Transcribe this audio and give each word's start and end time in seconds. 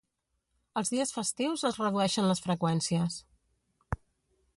Els 0.79 0.89
dies 0.93 1.11
festius 1.17 1.65
es 1.69 1.77
redueixen 1.81 2.29
les 2.31 2.41
freqüències. 2.47 3.19